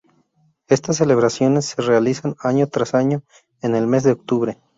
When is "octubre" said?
4.13-4.57